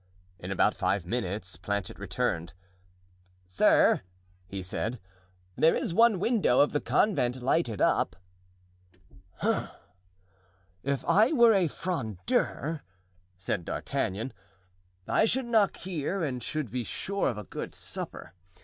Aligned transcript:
In 0.39 0.49
about 0.49 0.73
five 0.73 1.05
minutes 1.05 1.57
Planchet 1.57 1.99
returned. 1.99 2.53
"Sir," 3.45 4.01
he 4.47 4.63
said, 4.63 4.99
"there 5.55 5.75
is 5.75 5.93
one 5.93 6.19
window 6.19 6.59
of 6.59 6.71
the 6.71 6.81
convent 6.81 7.43
lighted 7.43 7.79
up." 7.81 8.15
"Hem! 9.41 9.67
If 10.81 11.05
I 11.05 11.33
were 11.33 11.53
a 11.53 11.67
'Frondeur,'" 11.67 12.81
said 13.37 13.63
D'Artagnan, 13.63 14.33
"I 15.07 15.25
should 15.25 15.45
knock 15.45 15.77
here 15.77 16.23
and 16.23 16.41
should 16.41 16.71
be 16.71 16.83
sure 16.83 17.27
of 17.29 17.37
a 17.37 17.43
good 17.43 17.75
supper. 17.75 18.33